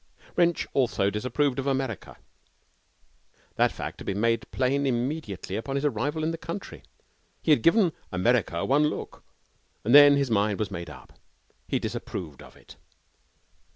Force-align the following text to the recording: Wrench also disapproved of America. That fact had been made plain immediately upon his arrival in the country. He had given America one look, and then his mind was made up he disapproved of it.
Wrench 0.35 0.65
also 0.73 1.11
disapproved 1.11 1.59
of 1.59 1.67
America. 1.67 2.17
That 3.53 3.71
fact 3.71 3.99
had 3.99 4.07
been 4.07 4.19
made 4.19 4.49
plain 4.49 4.87
immediately 4.87 5.55
upon 5.55 5.75
his 5.75 5.85
arrival 5.85 6.23
in 6.23 6.31
the 6.31 6.39
country. 6.39 6.81
He 7.43 7.51
had 7.51 7.61
given 7.61 7.93
America 8.11 8.65
one 8.65 8.85
look, 8.87 9.23
and 9.83 9.93
then 9.93 10.15
his 10.15 10.31
mind 10.31 10.57
was 10.57 10.71
made 10.71 10.89
up 10.89 11.13
he 11.67 11.77
disapproved 11.77 12.41
of 12.41 12.55
it. 12.57 12.77